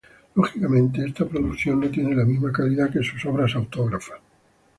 [0.33, 4.19] Lógicamente, esta producción no tiene la misma calidad que sus obras autógrafas.